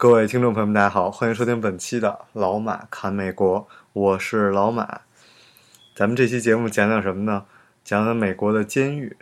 [0.00, 5.02] 各位听众朋友们，大家好，欢迎收听本期的老马侃美国，我是老马。
[5.94, 7.44] 咱们这期节目讲讲什么呢？
[7.84, 9.14] 讲讲美国的监狱。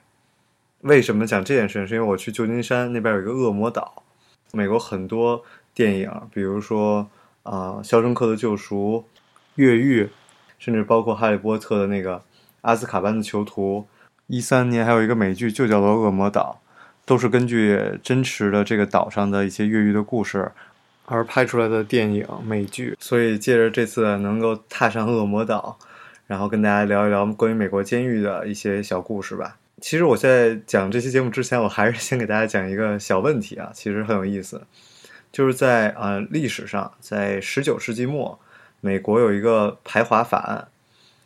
[0.83, 1.85] 为什么讲这件事？
[1.85, 4.05] 是因为我去旧金山那边有一个恶魔岛。
[4.53, 5.43] 美国很多
[5.75, 7.11] 电影，比如说
[7.43, 8.99] 啊，《肖申克的救赎》、
[9.57, 10.05] 《越狱》，
[10.61, 12.19] 甚至包括《哈利波特》的那个
[12.61, 13.89] 《阿兹卡班的囚徒》。
[14.29, 16.61] 一三年还有一个美剧就叫做《恶魔岛》，
[17.05, 20.53] 都是根据真实的这个岛上的一些越狱的故事。
[21.11, 25.79] 而拍出来的电影美剧，所以借着这次能够踏上恶魔岛，
[26.27, 29.57] 然后跟大家聊一聊关于美国监狱的一些小故事吧。
[29.81, 34.63] 其实我在讲这期节目之前，我还是先给大家讲一个小问题啊，其实很有意思，
[35.33, 38.39] 就是在啊历史上，在十九世纪末，
[38.81, 40.69] 美国有一个排华法案，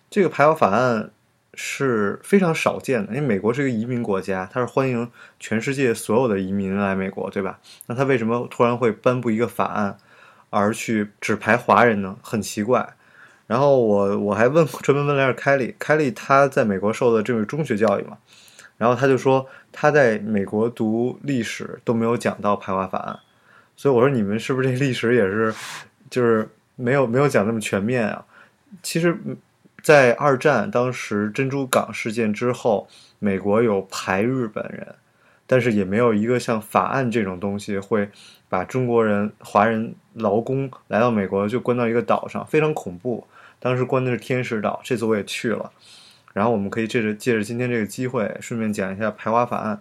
[0.09, 1.11] 这个排华法案。
[1.55, 7.59] 是非常少见的，因为美国是一个移民国家，它是欢迎全世界所有的移民来美国，对吧？
[7.87, 9.99] 那他为什么突然会颁布一个法案，
[10.49, 12.17] 而去只排华人呢？
[12.23, 12.95] 很奇怪。
[13.47, 18.17] 然后我我还问专门问了下凯利，凯利他在美国受的这个中学教育嘛，
[18.79, 23.19] 然后他就说他在美国读历史都没有讲到排华法案，
[23.77, 25.55] 所以我说你们是不是这历史也是
[26.09, 28.25] 就是没有没有讲那么全面啊？
[28.83, 29.15] 其实。
[29.83, 32.89] 在二战当时珍珠港事件之后，
[33.19, 34.95] 美国有排日本人，
[35.47, 38.09] 但是也没有一个像法案这种东西会
[38.49, 43.27] 把中国人、华人劳工来到美国就关到一个岛上，非常恐怖。
[43.59, 45.73] 当时关的是天使岛，这次我也去了。
[46.33, 49.81] 然后我们可以借着借着今天这个机会，顺便讲一下排华法案。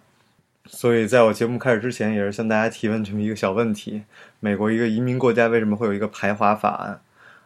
[0.66, 4.02] 所以在我节目开始之前，也是向大家提问这么一个小问题：
[4.40, 7.00] 美国一个移民国家为什么会有一个排华法案？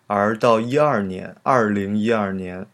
[0.08, 2.64] 而到一二年，二零一二年，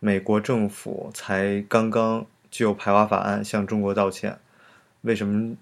[0.00, 4.38] 美国政府才刚刚就排华法案向中国道歉。
[5.02, 5.54] 为什么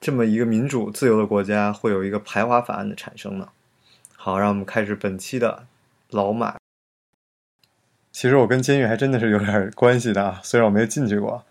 [0.00, 3.48] 这么一个民主自由的国家会有一个排华法案的产生呢？
[4.14, 5.64] 好，让我们开始本期的
[6.10, 6.56] 老马。
[8.12, 11.44] 其实我跟监狱还真的是有点关系的啊，虽然我没进去过。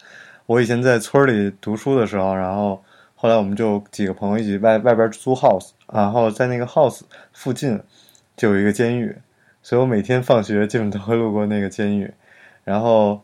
[0.46, 2.82] 我以前在村里读书的时候，然后
[3.16, 7.02] 后来我们就几个朋友一起外外边租 house，然后在那个 house
[7.34, 7.78] 附近。
[8.40, 9.14] 就有一个监狱，
[9.62, 12.10] 所以我每天放学基本都会路过那个监狱。
[12.64, 13.22] 然后，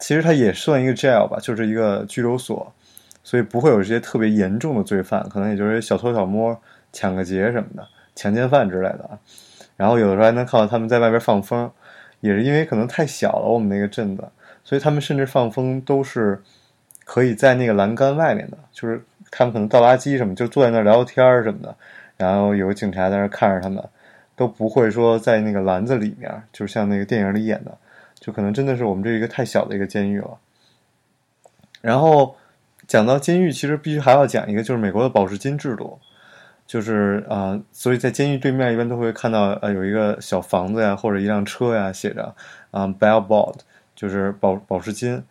[0.00, 2.74] 其实它也算一个 jail 吧，就是一个拘留所，
[3.22, 6.60] 所以不会有这些特别严重的罪犯，可能也就是小偷小摸、
[6.92, 7.86] 抢个劫什么的，
[8.16, 9.16] 强奸犯之类的。
[9.76, 11.70] 然后有的时候还能看到他们在外边放风，
[12.18, 14.28] 也是因为可能太小了，我们那个镇子，
[14.64, 16.42] 所以他们甚至放风都是
[17.04, 21.76] 可以在那个栏杆外面的，就是他们可能倒垃圾什么，就坐在那儿聊天什么的，
[22.16, 23.80] 然后有警察在那看着他们。
[24.38, 27.76] 都不会说在那个篮子里面，就像那个电影里演的，
[28.20, 30.38] 就可能真的是我们这一个太小的一个监狱了。
[31.80, 32.36] 然后
[32.86, 35.98] 讲到监狱，其实必须还要讲一个，就是美国的保释金制度，
[36.68, 42.32] 就是啊，所以在监狱对面一般都会看到呃有一个小房子呀，或者一辆车呀，写着
[42.70, 43.56] 啊 bail board，
[43.96, 45.24] 就是保保释金。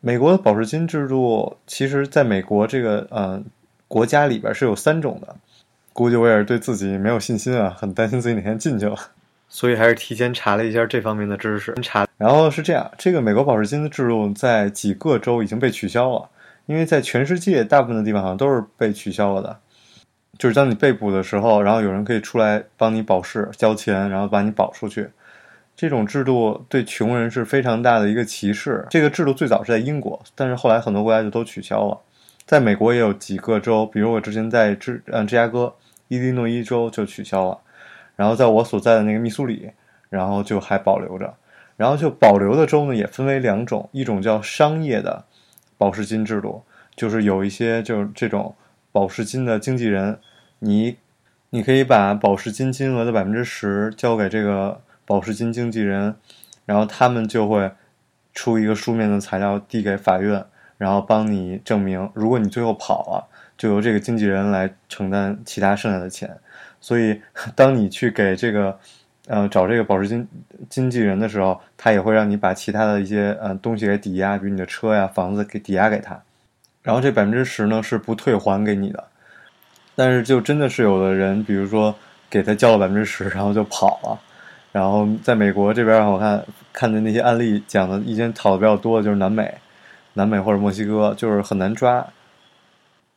[0.00, 3.40] 美国的保释金制度，其实在美国这个呃
[3.86, 5.36] 国家里边是有三种的。
[5.98, 8.94] 估计我也是对自己没有信心啊，很担心自己哪天进去了，
[9.50, 11.74] 所以还是提前查了一下这方面的知识。
[11.82, 16.28] 查，然后是这样，这个美国保释金的制度在几个州已经被取消了，
[16.66, 19.58] 因为在全世界大部分的地方好像都是被取消了的。
[20.38, 25.08] 就是当你被捕的时候，然后有人可以出来帮你保释，交钱，然后把你保出去。
[25.74, 28.86] 这种制度对穷人是非常大的一个歧视。
[28.88, 31.98] 这个制度最早是在英国，但是后来很多国家就都取消了。
[32.46, 35.74] 在美国也有几个州，比如我之前在芝嗯芝加哥。
[36.08, 37.58] 伊利诺伊州就取消了，
[38.16, 39.70] 然后在我所在的那个密苏里，
[40.10, 41.34] 然后就还保留着。
[41.76, 45.24] 然后就保留的州呢，也分为两种，一种叫商业的
[45.76, 46.64] 保释金制度，
[46.96, 48.56] 就是有一些就是这种
[48.90, 50.18] 保释金的经纪人，
[50.58, 50.96] 你
[51.50, 56.16] 你可以把保释金金额的百分之十交给这个保释金经纪人，
[56.66, 57.70] 然后他们就会
[58.34, 60.44] 出一个书面的材料递给法院，
[60.78, 63.28] 然后帮你证明，如果你最后跑了。
[63.58, 66.34] 就由这个经纪人来承担其他剩下的钱，
[66.80, 67.20] 所以
[67.56, 68.78] 当你去给这个，
[69.26, 70.26] 呃，找这个保释金
[70.70, 76.18] 经纪人的时候，他也会让你把其他的一些呃东西给抵押，比如你的车呀、房子给抵押给他，
[76.82, 79.04] 然后这百分之十呢是不退还给你的。
[79.96, 81.92] 但是就真的是有的人，比如说
[82.30, 84.20] 给他交了百分之十，然后就跑了。
[84.70, 89.52] 然后在美国这边，我看看的那些案例讲的，一些讨的比较多的就是南美、
[90.12, 92.06] 南美或者墨西哥，就是很难抓。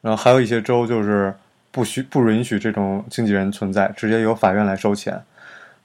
[0.02, 1.34] 然后还有一些州就是
[1.72, 5.24] 不许不允许这种经纪人存在，直接由法院来收钱。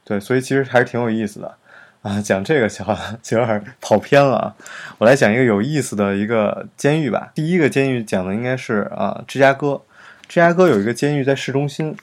[0.05, 1.55] 对，所以其实还是挺有意思的
[2.03, 2.21] 啊。
[2.21, 2.87] 讲这个小
[3.31, 4.55] 有点跑偏了啊。
[4.99, 7.31] 我来讲一个有意思的一个监狱吧。
[7.35, 9.83] 第一个监狱讲的应该是啊，芝加哥。
[10.29, 11.97] 芝加哥有一个监狱在市中心，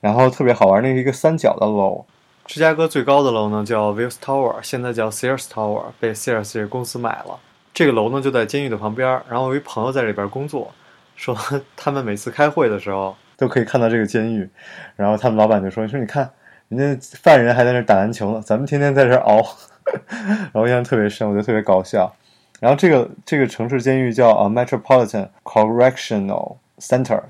[0.00, 2.04] 然后特别好玩，那是一个三角的楼。
[2.44, 7.38] 芝加哥最高的楼呢叫 Wills Tower，现在叫 Sears Tower，被 Sears 公司买了。
[7.72, 9.08] 这个楼呢就在监狱的旁边。
[9.28, 10.72] 然后我一朋友在里边工作，
[11.16, 11.36] 说
[11.76, 14.48] 他们每次开会的时候都可以看到这个监狱。
[14.96, 16.30] 然后他们老板就说：“说你看，
[16.68, 19.42] 人家犯人还在那打篮球呢，咱们天天在这熬。
[20.08, 22.14] ”然后印象特别深，我觉得特别搞笑。
[22.60, 27.20] 然后这个这个城市监狱叫啊 Metropolitan Correctional Center。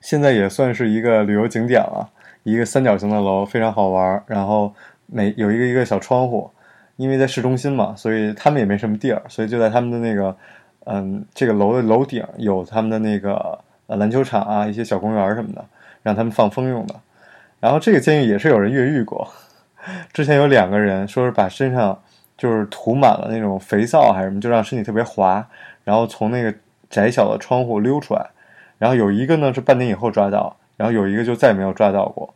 [0.00, 2.08] 现在也算是一个旅游景点了，
[2.44, 4.22] 一个三角形的楼非常好玩。
[4.26, 4.72] 然后
[5.06, 6.50] 每有一个一个小窗户，
[6.96, 10.34] 因为在市中心嘛，所以他们也没什么地儿，所以就在他们的那个
[10.90, 15.62] 嗯这个楼的楼顶有他们的那个呃篮球场啊，一些小公园什么的，
[16.02, 16.94] 让他们放风用的。
[17.60, 19.28] 然后这个监狱也是有人越狱过，
[20.14, 22.00] 之前有两个人说是把身上
[22.36, 25.46] 就是涂满了那种肥皂还是什么，就让身体特别滑，
[25.84, 26.54] 然后从那个
[26.88, 28.26] 窄小的窗户溜出来。
[28.78, 32.32] 然后有一个呢是半年以后抓到，然后有一个就再也没有抓到过。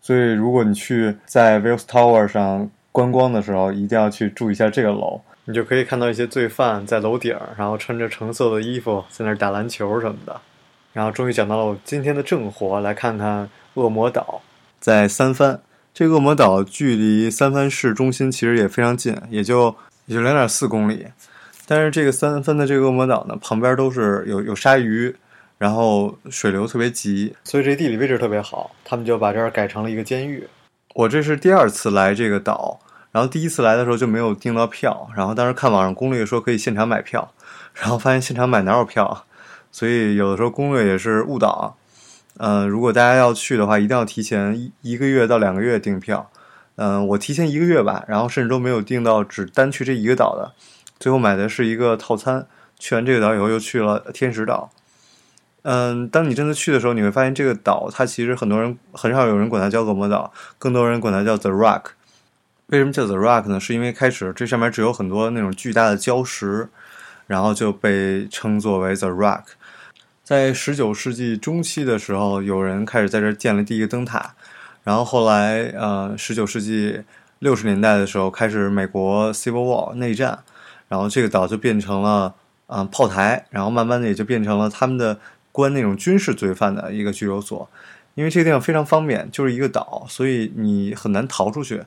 [0.00, 10.38] 所以如果你去在 Wills Tower 上观光的时候，一定要去注意一下这个楼，你就可以看到一些罪犯在楼顶，然后穿着橙色的衣服在那儿打篮球什么的。
[10.92, 14.42] 然后终于讲到了我今天的正活，来看看恶魔岛，
[14.78, 15.58] 在三藩。
[15.94, 19.74] 这个恶魔岛距离三藩市中心其实也非常近，也就
[20.04, 21.06] 也就两点四公里。
[21.66, 25.16] 但是这个三藩的这个恶魔岛呢，旁边都是有有鲨鱼。
[25.56, 30.46] 然后水流特别急，所以这地理位置特别好，他们就把这儿改成了一个监狱。
[30.94, 32.78] 我这是第二次来这个岛，
[33.10, 37.32] 然后第一次来的时候就没有订到票，然后当时看网上攻略说可以现场买票，
[37.74, 39.24] 然后发现现场买哪有票？
[39.70, 41.76] 所以有的时候攻略也是误导。
[42.38, 46.30] 嗯，如果大家要去的话，一定要提前一一个月到两个月订票。
[46.76, 50.52] 嗯，我提前一个月吧，然后甚至都没有订到只单去这一个岛的，
[51.00, 52.46] 最后买的是一个套餐。
[52.78, 54.70] 去完这个岛以后，又去了天使岛。
[55.62, 61.82] 嗯，当你真的去的时候，你会发现这个岛，它其实很多人很少有人管它叫恶魔岛，更多人管它叫 The Rock。
[62.68, 63.58] 为什么叫 The Rock 呢？
[63.58, 66.68] 是因为开始这上面只有很多那种巨大的礁石，
[67.26, 69.44] 然后就被称作为 The Rock。
[70.22, 74.34] 在十九世纪中期的时候，有人开始在这建了第一个灯塔，
[74.84, 77.00] 然后后来呃，十九世纪
[77.38, 80.40] 六十年代的时候，开始美国 Civil War 内战，
[80.88, 82.34] 然后这个岛就变成了
[82.66, 85.18] 嗯炮台，然后慢慢的也就变成了他们的。
[85.50, 87.68] 关那种军事罪犯的一个拘留所，
[88.14, 91.82] 因为这个地方非常方便，就是一个岛，所以你很难逃出去。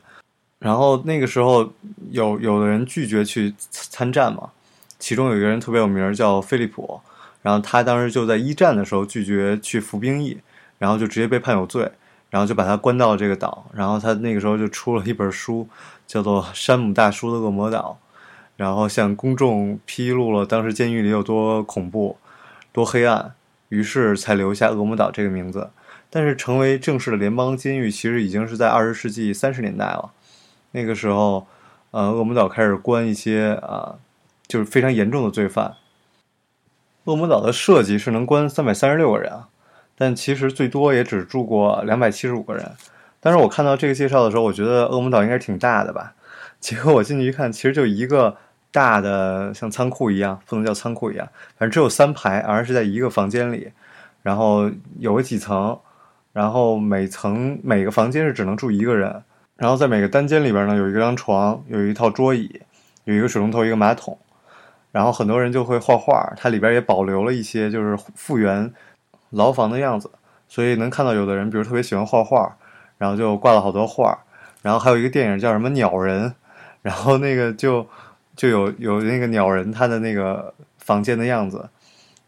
[0.61, 1.73] 然后那个时候
[2.11, 4.51] 有有的人拒绝去参战嘛，
[4.99, 7.01] 其中有一个人特别有名，叫菲利普，
[7.41, 10.37] 然后他当时就在一战的时候拒绝去服兵役，
[10.77, 11.91] 然后就直接被判有罪，
[12.29, 13.65] 然后就把他关到了这个岛。
[13.73, 15.67] 然后他那个时候就出了一本书，
[16.05, 17.97] 叫做《山姆大叔的恶魔岛》，
[18.55, 22.17] 然后向公众披露了当时监狱里有多恐怖、
[22.71, 23.33] 多黑暗。
[23.69, 25.69] 于是才留下恶魔岛这个名字，
[26.09, 30.11] 但是成为正式的联邦监狱，其实已经是在二十世纪三十年代了。
[30.71, 31.47] 那个时候，
[31.91, 33.95] 呃，恶魔岛开始关一些啊，
[34.47, 35.75] 就是非常严重的罪犯。
[37.05, 39.49] 恶魔岛的设计是能关三百三十六个人啊，
[39.97, 42.71] 但其实最多也只住过两百七十五个人。
[43.19, 46.13] 但是我看到这个介绍的时候，我觉得恶魔岛应该挺大的吧？
[46.59, 48.37] 结果我进去一看，其实就一个。
[48.73, 53.69] 大的像仓库一样，不能叫仓库一样，反正只有三排，而是在一个房间里，
[54.21, 55.77] 然后有几层，
[56.31, 59.21] 然后每层每个房间是只能住一个人，
[59.61, 62.61] 然后在每个单间里边呢有一张床，有一套桌椅，
[63.03, 64.17] 有一个水龙头，一个马桶，
[64.91, 68.73] 然后很多人就会画画，它里边也保留了一些就是复原
[69.29, 70.09] 牢房的样子，
[70.47, 72.57] 所以能看到有的人比如特别喜欢画画，
[72.97, 74.17] 然后就挂了好多画，
[74.63, 76.33] 然后还有一个电影叫什么鸟人，
[76.81, 77.87] 然后那个就。
[78.33, 81.69] 就有有那个鸟人他的那个房间的样子，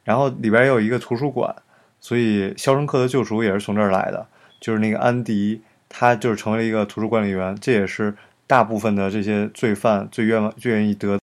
[0.03, 1.55] 然后里边有一个图书馆，
[1.99, 4.27] 所以《肖申克的救赎》也是从这儿来的。
[4.59, 5.61] 就是那个安迪，
[5.95, 8.15] 他就是成为了一个图书管理员，这也是
[8.47, 11.19] 大部分的这些罪犯最愿望最愿意得。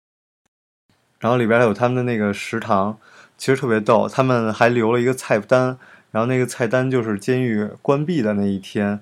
[1.20, 2.98] 然后里边还有他们的那个食堂，
[3.36, 5.76] 其实特别逗，他们还留了一个菜单，
[6.10, 9.00] 然后那个菜单就是监狱关闭的那一天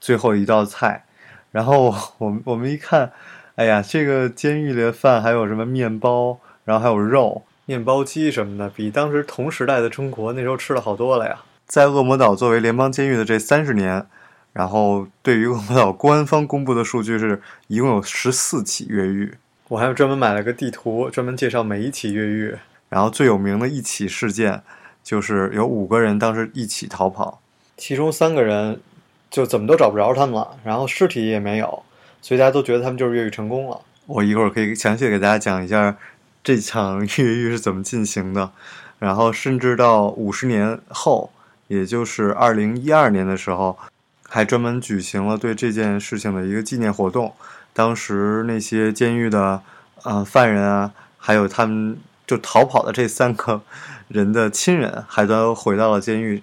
[0.00, 1.04] 最后一道菜。
[1.50, 3.10] 然后我们我们一看。
[3.56, 11.40] 哎呀，这个监狱里的饭还有什么面包，然后还有肉、面包机什么的，比当时同时代的中国那时候吃的好多了呀。
[11.66, 14.06] 在恶魔岛作为联邦监狱的这三十年，
[14.60, 19.32] 然然后对于恶魔岛官方公布的数据是一共有十四起越狱。
[19.68, 22.54] 我还专门买了个地图，专门介绍每一起越狱。
[22.90, 24.62] 然后最有名的一起事件，
[25.02, 27.40] 就是有五个人当时一起逃跑，
[27.78, 28.82] 其中三个人
[29.30, 31.82] 就怎么都找不着他们了，然后尸体也没有，
[32.20, 33.80] 所以大家都觉得他们就是越狱成功了。
[34.04, 35.96] 我一会儿可以详细给大家讲一下
[36.44, 38.50] 这场 越狱是怎么进行的，
[38.98, 41.30] 然后甚至到五十年后，
[41.68, 43.78] 也就是二零一二年的时候，
[44.32, 47.34] 还专门举行了对这件事情的一个纪念活动。
[47.72, 49.60] 当时那些监狱的
[50.04, 53.60] 呃犯人啊，还有他们就逃跑的这三个
[54.06, 56.42] 人的亲人，还都回到了监狱，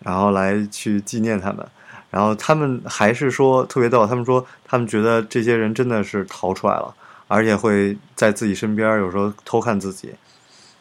[0.00, 1.64] 然后来去纪念他们。
[2.10, 6.92] 然后他们还是说特别逗，他们说他们觉得这些人真的是逃出来了，
[7.28, 10.12] 而且会在自己身边有时候偷看自己。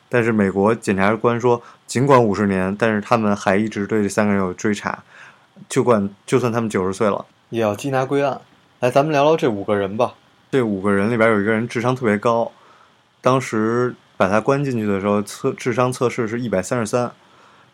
[0.10, 5.04] 但是美国检察官说，尽管五十年，但是他们还一直对这三个人有追查，
[5.68, 8.40] 就管就算他们九十岁了，也要缉拿归案。
[8.80, 10.14] 来，咱们聊聊这五个人吧。
[10.52, 12.52] 这五个人里边有一个人智商特别高，
[13.22, 17.12] 当时把他关进去的时候测智商测试是一百三十三，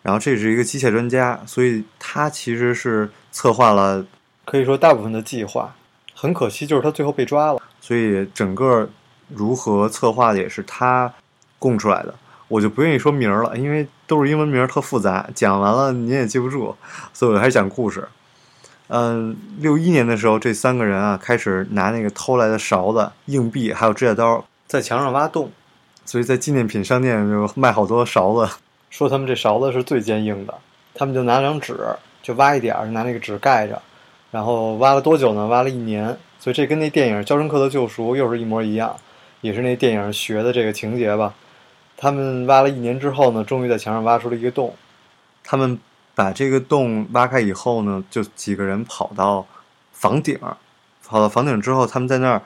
[0.02, 4.06] 然后这是一个机械专家，所以他其实是策划了
[4.44, 5.76] 可以说大部分的计划。
[6.14, 8.90] 很可惜就是他最后被抓了，所以整个
[9.30, 11.14] 如何策划的也是他
[11.60, 12.16] 供出来的。
[12.48, 16.76] 我就不愿意说名了，因为都是英文名，特复杂，讲完了您也记不住，
[17.14, 18.08] 所以我还是讲故事。
[18.88, 25.52] 嗯，六一年的时候，这三个人啊开始拿那个偷来的勺子、硬币还有指甲刀在墙上挖洞，
[26.06, 28.52] 所以在纪念品商店就卖好多勺子，
[28.92, 30.54] 说他们这勺子是最坚硬的。
[30.94, 31.78] 他们就拿张纸
[32.22, 33.82] 就挖一点儿，拿那个纸盖着，
[34.30, 35.48] 然后挖了多久呢？
[35.48, 36.16] 挖了一年。
[36.40, 38.96] 所以这跟那电影《肖申克的救赎》又是一模一样，
[39.42, 41.34] 也是那电影学的这个情节吧。
[41.98, 44.76] 他们挖了一年之后呢，终于在墙上挖出了一个洞。
[45.44, 45.80] 他们。
[46.18, 49.46] 把这个洞挖开以后呢，就几个人跑到
[49.92, 50.40] 房顶，
[51.04, 52.42] 跑到房顶之后，他们在那儿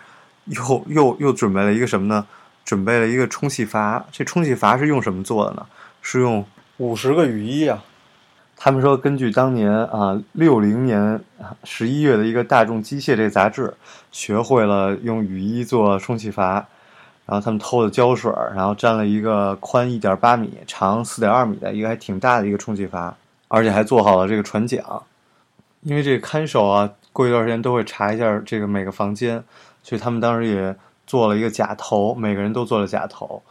[0.46, 2.26] 又又又准备了一个什么呢？
[2.66, 4.04] 准备了一个充气阀。
[4.12, 5.68] 这充气阀是用什么做的呢？
[6.02, 6.44] 是用
[6.78, 7.84] 五十个雨衣啊。
[8.58, 11.22] 他们说，根据当年啊六零年
[11.64, 13.72] 十一月的一个大众机械这个杂志，
[14.12, 16.68] 学会了用雨衣做充气阀。
[17.30, 23.16] 然后他们偷的胶水，然后粘了一个宽一点八米、长四点二米的一个还挺大的一个充气阀。
[23.52, 24.80] 而且还做好了这个船桨，
[25.82, 29.44] 因为这个看守啊，过一段时间都会查一下这个每个房间，
[29.82, 30.76] 所以他们当时也
[31.08, 33.42] 做了一个假头，每个人都做了假头，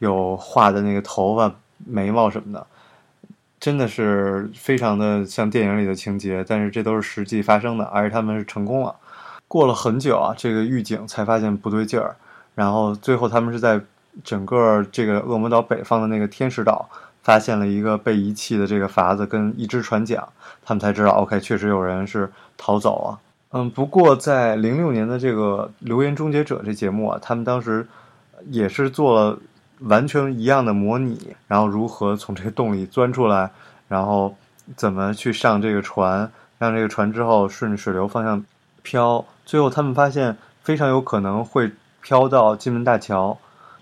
[0.00, 1.50] 有画的那个头发、
[1.86, 2.66] 眉毛什么的，
[3.58, 8.94] 真的是非常的像电影里的情节，但是这都是实际发生的，而且他们是成功了。
[9.48, 12.14] 过了很久啊，这个狱警才发现不对劲儿，
[12.56, 13.80] 然后最后他们是在
[14.24, 16.88] 整个这个恶魔岛北方的那个天使岛。
[17.22, 20.22] 发现了一个被遗弃的这个筏子跟一只船桨，
[20.64, 23.18] 他们才知道，OK，确实有人是逃走了。
[23.50, 27.84] 嗯，不过在零六年的这个《留言终结者》这节目啊，他们当时
[28.48, 29.36] 也是做了
[29.80, 33.50] 完全一样的模拟，然后如何从这个洞里钻出来，
[33.88, 34.36] 然后
[34.76, 38.44] 怎么去上这个船，让这个船之后顺着水流方向
[38.84, 41.72] 漂，最后他们发现非常有可能会
[42.06, 43.36] 飘到金门大桥。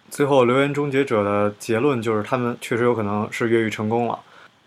[0.09, 4.19] 最后，留言终结者的结论就是，他们确实有可能是越狱成功了，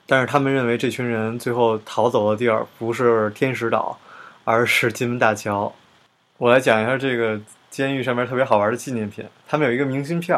[0.06, 3.98] 但是他们认为这群人最后逃走的地儿不是天使岛，
[4.44, 5.74] 而是金门大桥。
[6.38, 10.38] 我来讲一下这个监狱上面特别好玩的纪念品，他们有一个明信片，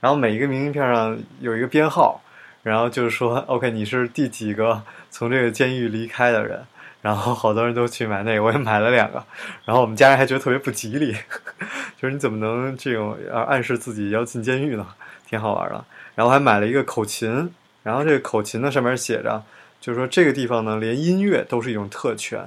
[0.00, 2.20] 然后每一个明信片上有一个编号，
[2.62, 6.62] 然后就是说，OK，你是第几个从这个监狱离开的人。
[7.02, 9.24] 然后好多人都去买那个，我也买了两个。
[9.64, 11.12] 然后我们家人还觉得特别不吉利，
[12.00, 13.16] 就是你怎么能这种
[13.46, 14.86] 暗示自己要进监狱呢？
[15.28, 15.84] 挺好玩的。
[16.14, 17.50] 然后还买了一个口琴，
[17.82, 19.42] 然后这个口琴呢上面写着，
[19.80, 22.44] 就是说这个地方呢连音乐都是一种特权，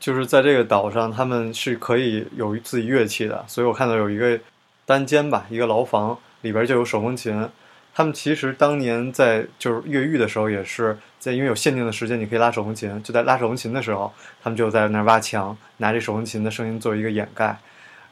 [0.00, 3.44] 就是在这个岛上他们是可以有自己乐器的。
[3.46, 4.38] 所以我看到有一个
[4.86, 7.46] 单间吧，一个牢房里边就有手风琴。
[7.94, 13.02] 他们其实当年在就是越狱的时候，也是在因为有限定的时间，你可以拉手风琴。
[13.02, 14.10] 就在拉手风琴的时候，
[14.42, 17.54] 他们就在那儿挖墙，拿这手风琴的声音做一个掩盖。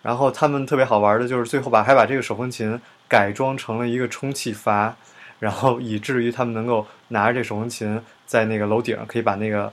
[0.03, 4.95] 然后他们特别好玩的就是最后把还把这个手风琴改装成了一个充气阀，
[5.39, 9.73] 然后以至于他们能够拿着这手风琴在那个楼顶可以把那个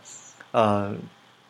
[0.52, 0.96] 呃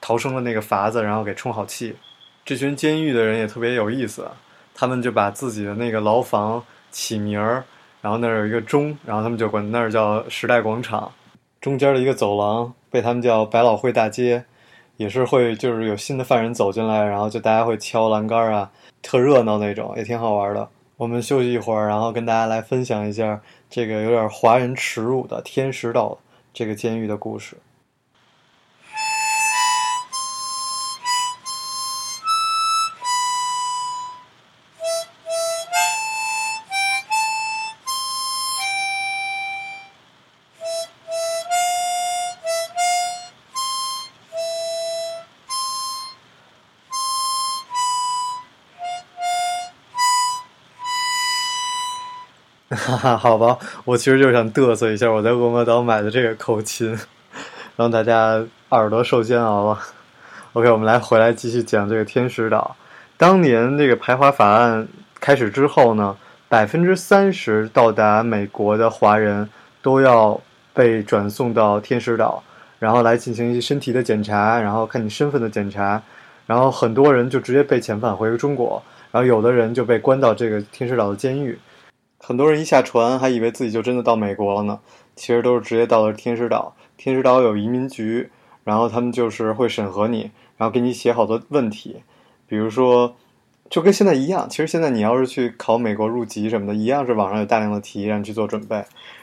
[0.02, 1.96] 逃生的那个阀子然后给充好气。
[2.44, 4.28] 这群监狱的人也特别有意思，
[4.74, 7.64] 他们就把自己的那个牢房起名儿。
[8.08, 11.12] 然后那儿有一个钟，然后他们就管那儿叫时代广场。
[11.60, 14.46] 中间的一个走廊被他们叫百老汇大街，
[14.96, 18.72] 也是会就是有新的犯人走进来，然后就大家会敲栏杆啊，
[19.02, 20.70] 特热闹那种，也挺好玩的。
[20.96, 26.18] 我们休息一会儿，然后跟大家来分享一下这个有点华人耻辱的天使岛
[26.54, 27.58] 这个监狱的故事。
[52.78, 56.98] 哈哈，好吧，我其实就是想嘚瑟一下我在恶魔岛买的这个口琴，
[57.76, 59.80] 让大家耳朵受煎熬了。
[60.54, 62.76] OK，我们来回来继续讲这个天使岛。
[63.18, 64.88] 当年这个排华法案
[65.20, 66.16] 开始之后呢，
[66.48, 69.50] 百分之三十到达美国的华人
[69.82, 70.40] 都要
[70.74, 72.44] 被转送到天使岛，
[72.78, 76.02] 然后来进行一些身体的检查，然后看你身份的检查，
[76.46, 78.82] 然后很多人就直接被遣返回中国，
[79.12, 81.58] 然后有的人就被关到这个天使岛的监狱。
[82.20, 84.80] 很多人一下船还以为自己就真的到美国了呢，
[85.16, 86.76] 其实都是直接到了天使岛。
[86.98, 88.30] 天使岛有移民局，
[88.64, 90.32] 然后他们就是会审核你。
[90.58, 91.98] 然后给你写好多问题，
[92.48, 93.16] 比如说，
[93.70, 94.50] 就跟现在一样。
[94.50, 98.76] 其实现在你要是去考美国入籍什么的，一样是网上有大量的题让你去做准备。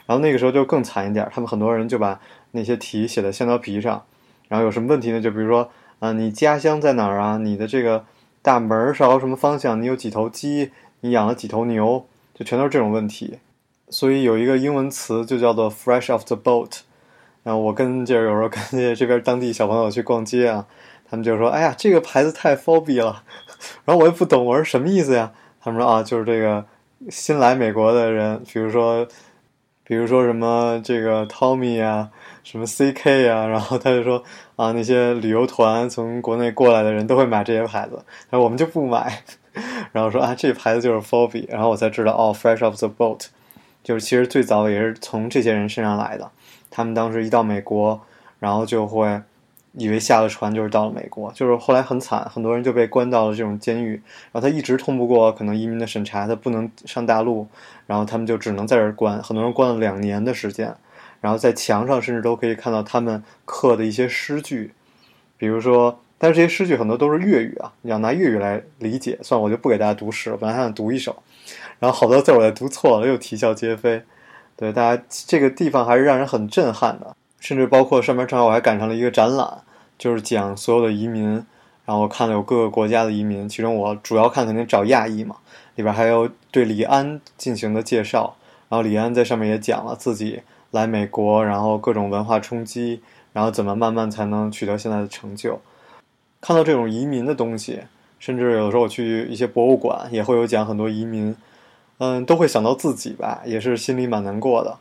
[0.05, 2.21] 然后那个时候就更惨一点，他们很多人就把
[2.51, 4.01] 那些题写在橡胶皮上。
[4.47, 5.19] 然后有什么问题呢？
[5.19, 7.37] 就比如说，啊，你家乡在哪儿啊？
[7.37, 8.05] 你的这个
[8.41, 9.81] 大门朝什么方向？
[9.81, 10.71] 你有几头鸡？
[11.01, 12.05] 你养了几头牛？
[12.35, 13.39] 就全都是这种问题。
[13.89, 16.81] 所以有一个英文词就叫做 “fresh off the boat”。
[17.41, 20.67] 然后我跟这有时候跟这这边当地小朋友去逛街啊。
[21.07, 23.23] 他们就说：“哎呀，这个牌子太 f o b 了。”
[23.85, 25.31] 然后我也不懂，我说什么意思呀？
[25.61, 26.65] 他们说：“啊，就是这个
[27.11, 29.07] 新来美国的人，比如说，
[29.85, 32.09] 比如说什么这个 Tommy 啊，
[32.43, 34.21] 什么 CK 啊。”然后他就说
[34.57, 39.23] ：“啊，那些旅游团从国内过来的人都会买这些牌子，然后我们就不买。
[39.93, 43.27] ”然后说：“啊，这牌子就是 f o b 然后我才知道，哦，Fresh of the boat，
[43.83, 46.29] 就是其实最早也是从这些人身上来的。
[46.69, 48.01] 他们当时一到美国，
[48.39, 49.21] 然后就会。
[49.77, 53.93] 以为下了船就是到了美国，就是后来很惨，很多人就被关到了这种监狱，
[54.31, 57.47] 然后他一直通不过可能移民的审查，他不能上大陆，
[57.85, 60.73] 然后他们就只能在这儿关，很多人关了两年的时间，
[61.19, 64.71] 然后在墙上甚至都可以看到他们刻的一些诗句，
[65.37, 71.15] 比如说，但是这些诗句很多都是粤语啊，你要拿粤语来理解，算了，我就不给大家读诗了，本来还想读一首，
[71.79, 74.03] 然后好多字我也读错了，又啼笑皆非，
[74.55, 77.15] 对大家这个地方还是让人很震撼的。
[77.37, 79.59] 甚至包括上面正好我还赶上了一个展览，
[79.97, 81.45] 就是讲所有的移民，
[81.85, 85.37] 然后看了有各个国家的移民，其中我主要看肯定找亚裔嘛，
[85.75, 88.35] 里边还有对李安进行的介绍，
[88.69, 93.01] 然后李安在上面也讲了自己来美国，然后各种文化冲击，
[93.33, 95.61] 然后怎么慢慢才能取得现在的成就。
[96.41, 97.81] 看到这种移民的东西，
[98.19, 101.35] 甚至有时候我去一些博物馆也会有讲很多移民，
[101.97, 104.77] 嗯，都会想到自己吧，也是心里蛮难过的。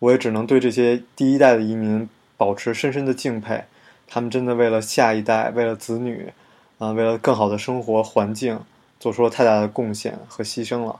[0.00, 3.64] 我也只能对这些第一代的移民保持深深的敬佩，
[4.08, 6.32] 他们真的为了下一代，为了子女，
[6.78, 8.58] 啊，为了更好的生活环境，
[8.98, 10.98] 做出了太大的贡献和牺牲了。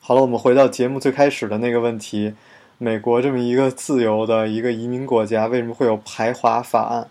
[0.00, 2.34] 好了，我们回到节目最开始的那个问题：
[2.78, 7.08] 美国这么一个自由的一个移民国家，为什么会有排华法案，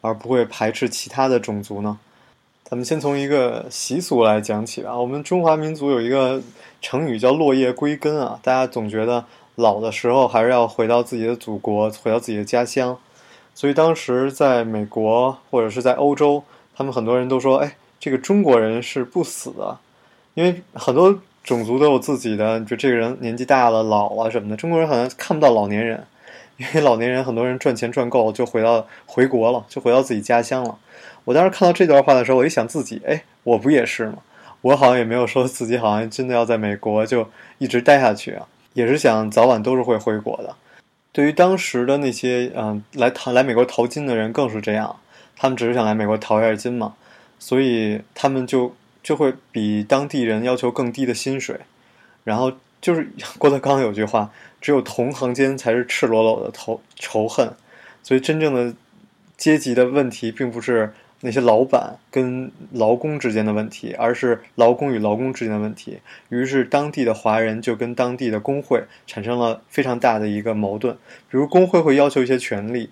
[0.00, 1.98] 而不会排斥其他的种族呢？
[2.64, 4.98] 咱们先从一个习俗来讲起吧。
[4.98, 6.42] 我们中华民族有一个
[6.80, 9.24] 成语叫落叶归根啊，大家总觉得。
[9.56, 12.98] 老的时候还是要回到自己的祖国，回到自己的家乡。
[13.56, 16.44] 所以当时在美国或者是在欧洲，
[16.76, 19.78] 他们很多人都说：“哎，这个中国人是不死的，
[20.34, 24.56] 因为很多种族都有自己的，就这个人年纪大了、老啊什么的。
[24.58, 26.06] 中国人好像看不到老年人，
[26.58, 30.76] 因为老年人很多人赚钱赚够就回到回国了，就回到自己家乡了。
[31.24, 34.18] 我当时看到这段话的时候，我一想自己，哎，我不也是吗？
[34.60, 40.54] 我好像也没有说自己好像真的要在美国就一直待下去啊。”也是想早晚都是会回国的。
[41.16, 45.00] 对于当时的那些嗯来淘来美国淘金的人更是这样，
[45.34, 46.94] 他们只是想来美国淘一下金嘛，
[47.38, 51.60] 所以他们就就会比当地人要求更低的薪水。
[52.22, 52.52] 然后
[52.82, 57.50] 就是郭德纲有句话：“只有同行间才是赤裸裸的仇仇恨。”
[58.04, 58.74] 所以真正的
[59.38, 60.92] 阶级的问题并不是。
[61.20, 65.98] 那些老板跟劳工之间的问题，而是劳工与劳工之间的问题。
[66.28, 70.94] 于是，当地的华人就跟当地的工会产生了非常大的一个矛盾。
[71.30, 72.90] 比如，工会会要求一些权利，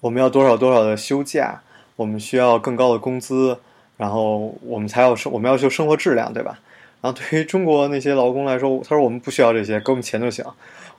[0.00, 1.62] 我们要多少多少的休假，
[1.96, 3.58] 我们需要更高的工资，
[3.96, 6.58] 然后我们才要生，我们要求生活质量，对吧？
[7.00, 10.44] 然后，对于中国那些劳工来说，他说我们不需要这些，给我们钱就行，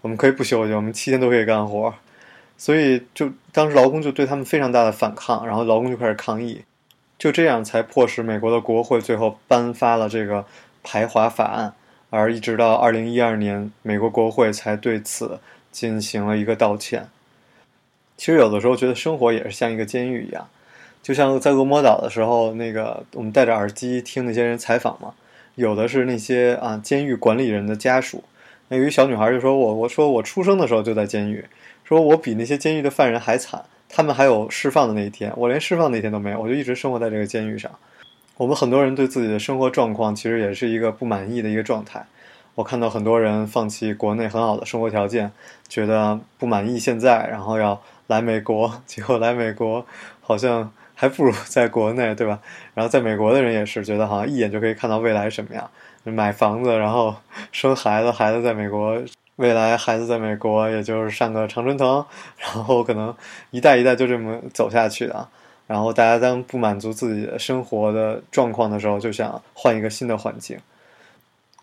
[0.02, 1.94] 我们可以不休息，我们七天都可以干活。
[2.62, 6.62] 所以，就当时劳工就对他们非常大的反抗，然后劳工就开始抗议，
[7.18, 10.46] 就这样才迫使美国的国会最后颁发了这个
[10.84, 11.74] 排华法案，
[12.12, 15.40] 而一直到二零一二年，美国国会才对此
[15.72, 17.10] 进行了一个道歉。
[18.16, 20.48] 其实有的时候觉得生活也是像一个监狱一样，
[21.02, 25.16] 就像在恶魔岛的时候，那个我们戴着耳机听那些人采访嘛，
[25.56, 28.24] 有的是那些啊监狱管理人的家属，
[28.68, 31.44] 那有一小女孩就说我我说我出生的时候就在监狱。
[31.84, 37.72] 说我比那些监狱的犯人还惨，他们还有释放的那一天，我连释放那天都没有，我就一直生活在这个监狱上。
[38.38, 42.06] 我们很多人对自己的生活状况其实也是一个不满意的一个状态。
[42.56, 45.32] 我看到很多人放弃国内很好的生活条件，
[45.70, 49.86] 觉得不满意现在，然后要来美国，结果来美国
[50.22, 52.40] 好像还不如在国内，对吧？
[52.74, 55.70] 然后在美国的人也是觉得好像一眼就可以看到未来什么样，
[56.04, 57.16] 买房子，然后
[57.52, 59.02] 生孩子，孩子在美国，
[59.42, 62.06] 未来孩子在美国也就是上个常春藤，
[62.38, 63.14] 然后可能
[63.50, 65.28] 一代一代就这么走下去的。
[65.66, 70.60] 然后大家当不满足自己的生活的状况的时候，就想换一个新的环境。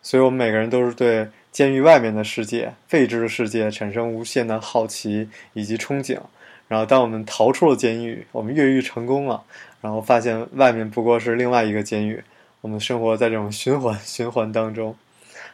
[0.02, 6.18] 所以我们每个人都是对监狱外面的世界、未知的世界产生无限的好奇以及憧憬。
[6.66, 9.42] 然后，当我们逃出了监狱，我们越狱成功了，
[9.80, 12.22] 然后发现外面不过是另外一个监狱。
[12.60, 14.96] 我们生活在这种循环循环当中。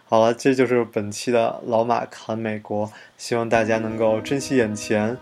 [0.06, 2.90] 好了，这就是本期的老马侃美国。
[3.16, 5.16] 希望大家能够珍惜眼前，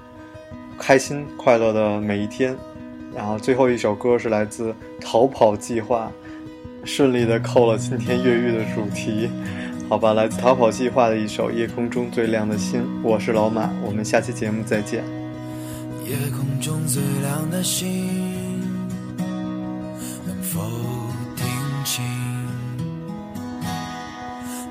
[0.79, 2.57] 开心快乐的每一天。
[3.15, 6.11] 然后最后一首歌是来自《逃跑计划》。
[6.87, 9.31] 顺利的扣了今天越狱的主题，
[9.89, 15.05] 好吧，来自逃跑计划的一首《夜空中最亮的星》，我是老马，我们下期节目再见。
[16.05, 17.87] 夜空中最亮的星，
[20.27, 20.61] 能否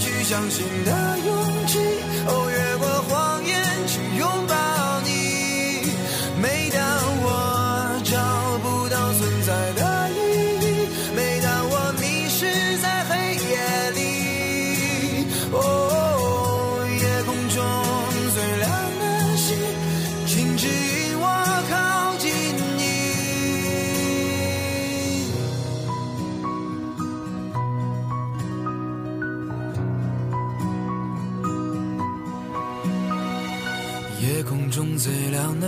[0.00, 1.78] 去相信的勇气。
[2.26, 3.29] 哦，越过谎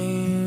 [0.00, 0.41] 亮